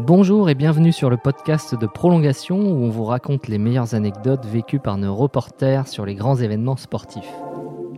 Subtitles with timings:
[0.00, 4.46] Bonjour et bienvenue sur le podcast de Prolongation où on vous raconte les meilleures anecdotes
[4.46, 7.28] vécues par nos reporters sur les grands événements sportifs.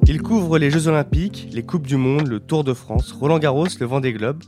[0.07, 3.67] Il couvre les Jeux Olympiques, les Coupes du Monde, le Tour de France, Roland Garros,
[3.79, 4.43] le Vendée Globe.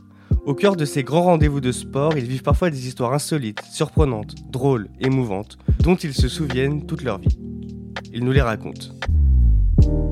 [0.47, 4.33] Au cœur de ces grands rendez-vous de sport, ils vivent parfois des histoires insolites, surprenantes,
[4.49, 7.37] drôles, émouvantes, dont ils se souviennent toute leur vie.
[8.11, 8.87] Ils nous les racontent.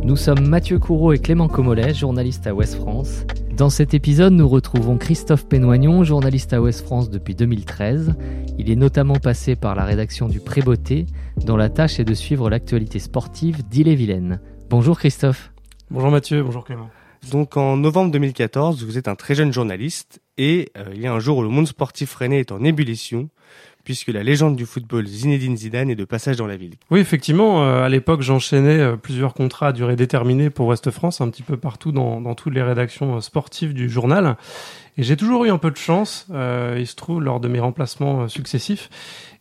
[0.04, 3.26] Nous sommes Mathieu Courreau et Clément Comolet, journalistes à Ouest France.
[3.62, 8.16] Dans cet épisode, nous retrouvons Christophe Pénoignon, journaliste à Ouest France depuis 2013.
[8.58, 11.06] Il est notamment passé par la rédaction du Prébeauté,
[11.46, 14.42] dont la tâche est de suivre l'actualité sportive d'Ille-et-Vilaine.
[14.72, 15.54] Bonjour Christophe.
[15.92, 16.90] Bonjour Mathieu, bonjour Clément.
[17.30, 21.14] Donc en novembre 2014, vous êtes un très jeune journaliste et euh, il y a
[21.14, 23.30] un jour où le monde sportif rennais est en ébullition
[23.84, 26.76] puisque la légende du football Zinedine Zidane est de passage dans la ville.
[26.90, 31.22] Oui, effectivement, euh, à l'époque, j'enchaînais euh, plusieurs contrats à durée déterminée pour Ouest France,
[31.22, 34.38] un petit peu partout dans, dans toutes les rédactions euh, sportives du journal.
[34.98, 37.60] Et j'ai toujours eu un peu de chance, euh, il se trouve, lors de mes
[37.60, 38.90] remplacements successifs.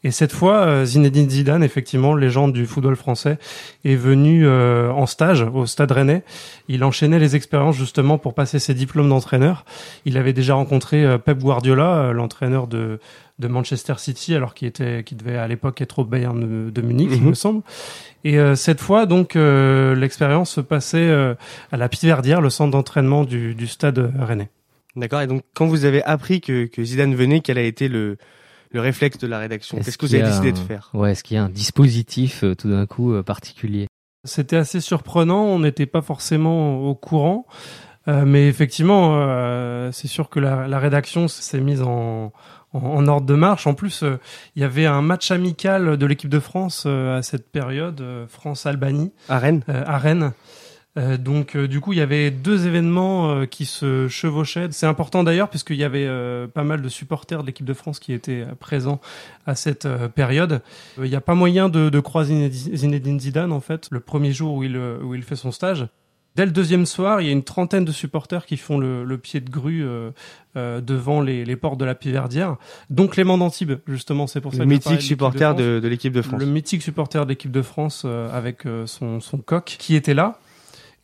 [0.02, 3.38] Et cette fois, Zinedine Zidane, effectivement, légende du football français,
[3.84, 6.22] est venu euh, en stage au Stade Rennais.
[6.68, 9.64] Il enchaînait les expériences justement pour passer ses diplômes d'entraîneur.
[10.06, 12.98] Il avait déjà rencontré euh, Pep Guardiola, l'entraîneur de,
[13.38, 16.80] de Manchester City, alors qu'il était, qui devait à l'époque être au Bayern de, de
[16.82, 17.28] Munich, il Mhm.
[17.28, 17.62] me semble.
[18.24, 21.34] Et euh, cette fois, donc, euh, l'expérience se passait euh,
[21.72, 24.48] à la Piverdière, le centre d'entraînement du, du Stade Rennais.
[24.96, 28.16] D'accord Et donc quand vous avez appris que, que Zidane venait, quel a été le,
[28.70, 29.76] le réflexe de la rédaction.
[29.78, 30.90] Est-ce Qu'est-ce que vous avez a décidé de faire?
[30.94, 33.86] Ouais, est-ce qu'il y a un dispositif euh, tout d'un coup euh, particulier?
[34.24, 37.46] C'était assez surprenant, on n'était pas forcément au courant,
[38.08, 42.32] Euh, mais effectivement, euh, c'est sûr que la, la rédaction s'est mise en,
[42.72, 43.66] en, en ordre de marche.
[43.66, 44.18] En plus, euh,
[44.56, 48.26] il y avait un match amical de l'équipe de France euh, à cette période, euh,
[48.26, 49.62] France-Albanie, À Rennes?
[49.68, 50.32] Euh, à Rennes.
[50.98, 54.66] Euh, donc euh, du coup il y avait deux événements euh, qui se chevauchaient.
[54.72, 58.00] C'est important d'ailleurs puisqu'il y avait euh, pas mal de supporters de l'équipe de France
[58.00, 59.00] qui étaient euh, présents
[59.46, 60.62] à cette euh, période.
[60.98, 64.00] Euh, Il n'y a pas moyen de, de croiser Zinedi- Zinedine Zidane en fait le
[64.00, 65.86] premier jour où il, où il fait son stage.
[66.36, 69.18] Dès le deuxième soir, il y a une trentaine de supporters qui font le, le
[69.18, 70.10] pied de grue euh,
[70.56, 72.56] euh, devant les, les portes de la Piverdière,
[72.88, 76.22] dont Clément d'Antibes, justement, c'est pour ça Le que mythique supporter de, de l'équipe de
[76.22, 76.38] France.
[76.40, 80.14] Le mythique supporter de l'équipe de France euh, avec euh, son, son coq qui était
[80.14, 80.38] là.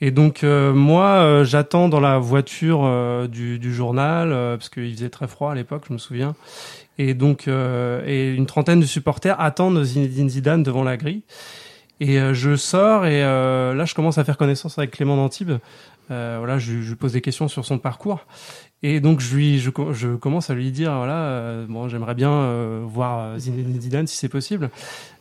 [0.00, 4.68] Et donc euh, moi, euh, j'attends dans la voiture euh, du, du journal euh, parce
[4.68, 6.34] qu'il faisait très froid à l'époque, je me souviens.
[6.98, 11.22] Et donc euh, et une trentaine de supporters attendent Zinedine Zidane devant la grille.
[12.00, 15.52] Et euh, je sors et là, je commence à faire connaissance avec Clément d'Antibes.
[16.08, 18.26] Voilà, je, je lui pose des questions sur son parcours.
[18.82, 23.38] Et donc je lui, je, je commence à lui dire voilà, bon, j'aimerais bien voir
[23.38, 24.70] Zinedine Zidane si c'est possible.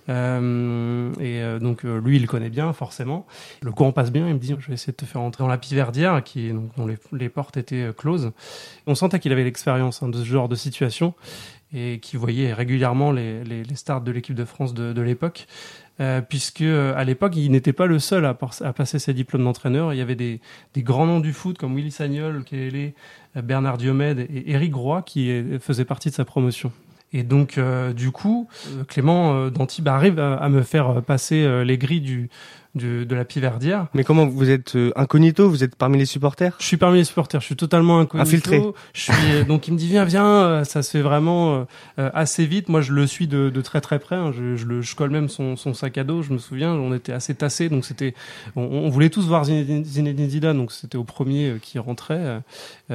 [0.09, 3.25] Euh, et euh, donc euh, lui, il connaît bien forcément.
[3.61, 4.27] Le courant passe bien.
[4.27, 6.87] Il me dit je vais essayer de te faire entrer dans la piverdière, qui dont
[7.11, 8.31] les, portes étaient closes.
[8.87, 11.13] On sentait qu'il avait l'expérience hein, de ce genre de situation
[11.73, 15.47] et qu'il voyait régulièrement les, les, stars de l'équipe de France de, l'époque.
[16.29, 19.93] Puisque à l'époque, il n'était pas le seul à, passer ses diplômes d'entraîneur.
[19.93, 20.39] Il y avait des,
[20.73, 22.93] des grands noms du foot comme Willy Sagnol, Kelele,
[23.35, 26.71] Bernard Diomède et Éric Roy qui faisaient partie de sa promotion.
[27.15, 31.77] Et donc, euh, du coup, euh, Clément euh, D'Antibes arrive à, me faire passer les
[31.77, 32.29] grilles du,
[32.75, 33.87] du- de la Piverdière.
[33.93, 35.49] Mais comment vous êtes euh, incognito?
[35.49, 36.53] Vous êtes parmi les supporters?
[36.59, 38.27] Je suis parmi les supporters, je suis totalement incognito.
[38.27, 38.61] Infiltré.
[38.93, 41.63] Je suis euh, donc il me dit viens viens, euh, ça se fait vraiment euh,
[41.99, 42.69] euh, assez vite.
[42.69, 44.15] Moi je le suis de, de très très près.
[44.15, 44.31] hein.
[44.33, 46.21] Je, je le je colle même son, son sac à dos.
[46.21, 48.13] Je me souviens, on était assez tassés, donc c'était
[48.55, 52.41] on, on voulait tous voir Zinedine, Zidane, donc c'était au premier qui rentrait.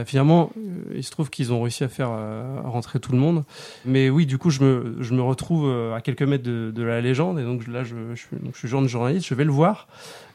[0.05, 0.51] Finalement,
[0.95, 3.45] il se trouve qu'ils ont réussi à faire euh, rentrer tout le monde.
[3.85, 7.01] Mais oui, du coup je me je me retrouve à quelques mètres de, de la
[7.01, 9.87] légende et donc là je, je donc je suis journaliste, je vais le voir voir.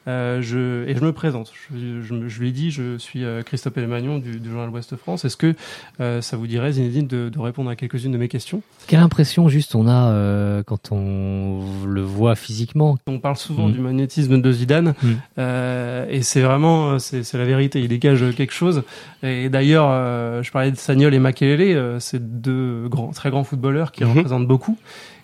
[0.08, 1.52] Euh, je, et je me présente.
[1.74, 4.96] Je, je, je lui ai dit, je suis euh, Christophe Elmagnon du, du journal Ouest
[4.96, 5.26] France.
[5.26, 5.56] Est-ce que
[6.00, 8.62] euh, ça vous dirait, Zinedine, de, de répondre à quelques-unes de mes questions?
[8.88, 12.98] Quelle impression juste on a euh, quand on le voit physiquement?
[13.08, 13.72] On parle souvent Mm.
[13.74, 15.08] du magnétisme de Zidane, Mm.
[15.40, 17.82] euh, et c'est vraiment, c'est c'est la vérité.
[17.82, 18.84] Il dégage quelque chose.
[19.24, 23.44] Et d'ailleurs, euh, je parlais de Sagnol et Makelele, euh, c'est deux grands, très grands
[23.44, 24.12] footballeurs qui Mhm.
[24.18, 24.78] représentent beaucoup.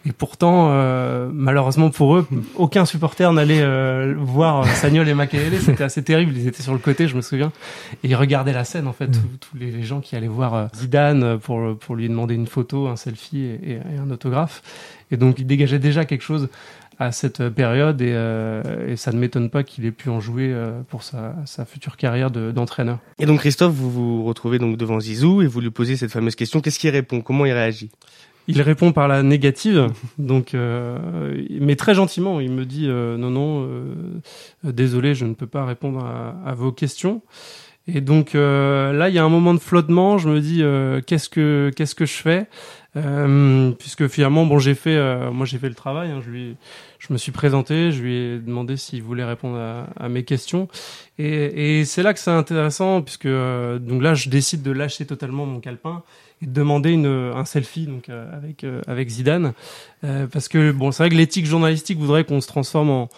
[0.07, 5.59] Et pourtant, euh, malheureusement pour eux, aucun supporter n'allait euh, voir Sagnol et Makelele.
[5.59, 6.33] C'était assez terrible.
[6.35, 7.51] Ils étaient sur le côté, je me souviens,
[8.03, 9.07] et ils regardaient la scène en fait.
[9.07, 9.21] Mm.
[9.39, 12.88] Tous les, les gens qui allaient voir euh, Zidane pour pour lui demander une photo,
[12.88, 14.62] un selfie et, et- et un autographe.
[15.12, 16.47] Et donc, il dégageait déjà quelque chose
[17.00, 20.51] à cette période et, euh, et ça ne m'étonne pas qu'il ait pu en jouer
[20.53, 23.00] euh, pour sa, sa future carrière de- d'entraîneur.
[23.17, 26.35] Et donc Christophe, vous vous retrouvez donc devant Zizou et vous lui posez cette fameuse
[26.35, 26.62] question.
[26.62, 27.21] Qu'est-ce qu'il répond?
[27.21, 27.89] Comment il réagit?
[28.53, 29.88] Il répond par la négative,
[30.18, 30.98] donc, euh,
[31.62, 32.42] mais très gentiment.
[32.42, 33.94] Il me dit euh, non, non, euh,
[34.63, 37.21] désolé, je ne peux pas répondre à, vos questions.
[37.88, 40.18] Et donc là, il y a un moment de flottement.
[40.18, 40.63] Je me dis,
[41.07, 42.48] qu'est-ce que qu'est-ce que je fais?
[42.97, 46.11] Euh, puisque finalement, bon, j'ai fait, euh, moi j'ai fait le travail.
[46.11, 46.55] Hein, je lui,
[46.99, 50.67] je me suis présenté, je lui ai demandé s'il voulait répondre à, à, mes questions,
[51.17, 55.05] et, et c'est là que c'est intéressant, puisque euh, donc là, je décide de lâcher
[55.05, 56.03] totalement mon calepin
[56.41, 59.53] et de demander une, un selfie donc avec avec Zidane,
[60.01, 63.09] parce que bon, c'est vrai que l'éthique journalistique voudrait qu'on se transforme en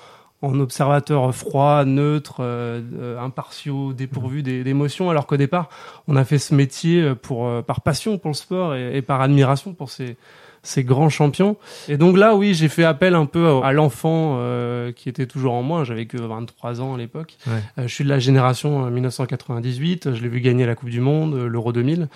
[0.43, 5.69] en observateur froid, neutre, euh, euh impartiaux, dépourvu d'émotions, alors qu'au départ,
[6.07, 9.21] on a fait ce métier pour euh, par passion pour le sport et, et par
[9.21, 10.17] admiration pour ces
[10.65, 11.57] ces grands champions.
[11.89, 15.53] Et donc là, oui, j'ai fait appel un peu à l'enfant euh, qui était toujours
[15.53, 15.83] en moi.
[15.83, 17.35] J'avais que 23 ans à l'époque.
[17.45, 17.53] Ouais.
[17.77, 20.13] Euh, je suis de la génération 1998.
[20.13, 22.07] Je l'ai vu gagner la Coupe du Monde, l'Euro 2000.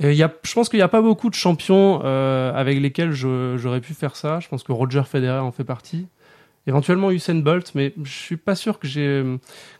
[0.00, 3.80] Et y a, je pense qu'il n'y a pas beaucoup de champions avec lesquels j'aurais
[3.80, 4.40] pu faire ça.
[4.40, 6.06] Je pense que Roger Federer en fait partie
[6.66, 9.24] éventuellement Usain Bolt, mais je suis pas sûr que j'ai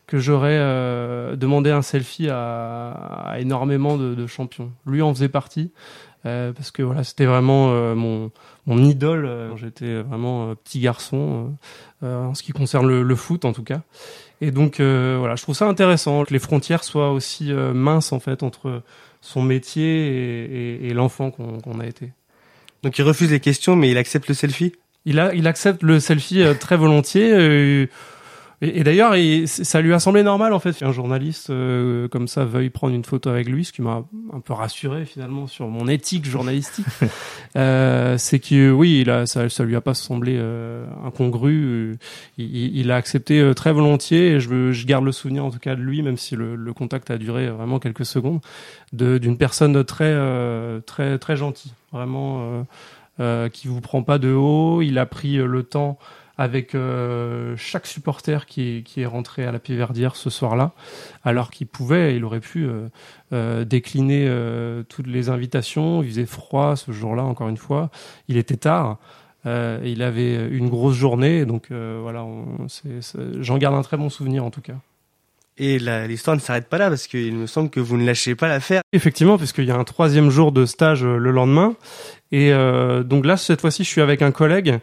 [0.07, 4.71] que j'aurais euh, demandé un selfie à, à énormément de, de, champions.
[4.87, 5.73] Lui en faisait partie
[6.27, 8.31] euh, parce que voilà, c'était vraiment euh, mon
[8.67, 9.25] mon idole.
[9.25, 11.55] Euh, j'étais vraiment euh, petit garçon
[12.03, 13.81] en ce qui concerne le, le, foot en tout cas.
[14.43, 18.43] Et donc voilà, je trouve ça intéressant que les frontières soient aussi minces en fait
[18.43, 18.83] entre
[19.23, 22.13] son métier et, et, et l'enfant qu'on a été.
[22.83, 24.75] Donc il refuse les questions, mais il accepte le selfie?
[25.05, 27.33] Il, a, il accepte le selfie euh, très volontiers.
[27.33, 27.87] Euh,
[28.65, 29.15] et, et d'ailleurs,
[29.47, 33.05] ça lui a semblé normal en fait qu'un journaliste euh, comme ça veuille prendre une
[33.05, 36.87] photo avec lui, ce qui m'a un peu rassuré finalement sur mon éthique journalistique.
[37.57, 41.97] euh, c'est que oui, il a, ça, ça lui a pas semblé euh, incongru.
[42.39, 44.33] Il, il, a accepté très volontiers.
[44.33, 46.73] Et je, je garde le souvenir en tout cas de lui, même si le, le
[46.73, 48.41] contact a duré vraiment quelques secondes,
[48.93, 50.15] d'une personne très
[50.87, 52.65] très très gentille, vraiment
[53.21, 54.83] euh, qui vous prend pas de haut.
[54.83, 55.99] Il a pris euh, le temps
[56.37, 60.73] avec euh, chaque supporter qui est, qui est rentré à la Piverdière ce soir-là,
[61.23, 62.69] alors qu'il pouvait, il aurait pu
[63.31, 64.29] décliner
[64.89, 66.03] toutes les invitations.
[66.03, 67.91] Il faisait froid ce jour-là, encore une fois.
[68.27, 68.99] Il était tard.
[69.45, 72.27] il avait une grosse journée, donc voilà,
[73.39, 74.75] j'en garde un très bon souvenir en tout cas.
[75.57, 78.49] Et l'histoire ne s'arrête pas là parce qu'il me semble que vous ne lâchez pas
[78.49, 78.83] l'affaire.
[78.93, 81.77] Effectivement, puisqu'il y a un troisième jour de stage le lendemain.
[82.33, 84.81] Et euh, donc là, cette fois-ci, je suis avec un collègue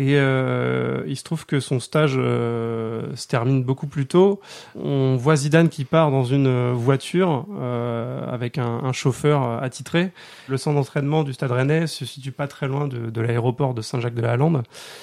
[0.00, 4.40] et euh, il se trouve que son stage euh, se termine beaucoup plus tôt.
[4.74, 10.10] On voit Zidane qui part dans une voiture euh, avec un, un, chauffeur attitré.
[10.48, 13.82] Le centre d'entraînement du Stade Rennais se situe pas très loin de, de l'aéroport de
[13.82, 14.62] Saint-Jacques-de-la-Lande.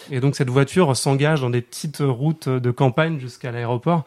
[0.10, 4.04] Et donc cette voiture s'engage dans des petites routes de campagne jusqu'à l'aéroport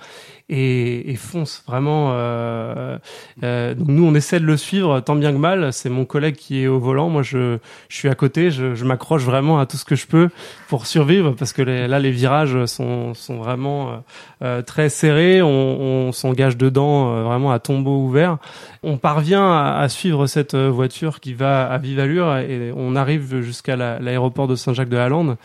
[0.50, 2.10] et, et, fonce vraiment.
[2.12, 2.98] Euh,
[3.44, 5.72] euh, donc nous, on essaie de le suivre tant bien que mal.
[5.72, 7.08] C'est mon collègue qui est au volant.
[7.08, 7.58] Moi, je,
[7.88, 8.50] je suis à côté.
[8.50, 10.28] Je, je m'accroche vraiment à tout ce que je peux
[10.68, 13.96] pour survivre parce que là, les virages sont, sont vraiment euh,
[14.42, 15.42] euh très serrés.
[15.42, 18.38] On, s'engage dedans euh, vraiment à tombeau ouvert.
[18.82, 23.76] On parvient à, suivre cette voiture qui va à vive allure et on arrive jusqu'à
[23.76, 25.36] l'aéroport de Saint-Jacques-de-la-Lande.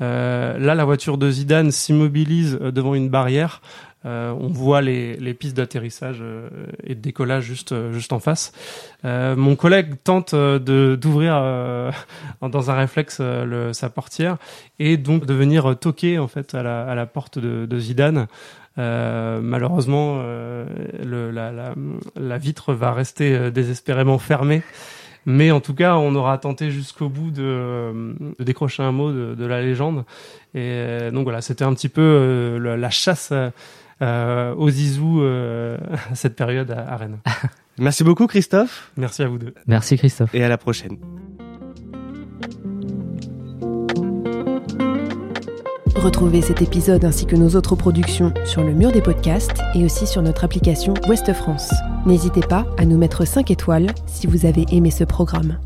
[0.00, 3.60] Euh, là, la voiture de Zidane s'immobilise devant une barrière.
[4.04, 6.48] Euh, on voit les, les pistes d'atterrissage euh,
[6.82, 8.52] et de décollage juste euh, juste en face.
[9.04, 11.34] Euh, mon collègue tente de d'ouvrir
[12.42, 14.38] dans un réflexe le, sa portière
[14.78, 18.26] et donc de venir toquer en fait à la, à la porte de, de Zidane.
[18.76, 21.74] malheureusement, le, la, la,
[22.16, 24.62] la, vitre va rester désespérément fermée.
[25.24, 27.92] Mais en tout cas, on aura tenté jusqu'au bout de,
[28.38, 30.04] de, décrocher un mot de, de, la légende.
[30.54, 33.32] Et donc voilà, c'était un petit peu la chasse
[34.02, 35.78] euh, aux Zizou euh,
[36.14, 37.18] cette période à, à Rennes.
[37.78, 38.90] Merci beaucoup Christophe.
[38.96, 39.54] Merci à vous deux.
[39.66, 40.34] Merci Christophe.
[40.34, 40.96] Et à la prochaine.
[45.96, 50.04] Retrouvez cet épisode ainsi que nos autres productions sur le mur des podcasts et aussi
[50.06, 51.72] sur notre application Ouest France.
[52.06, 55.58] N'hésitez pas à nous mettre 5 étoiles si vous avez aimé ce programme.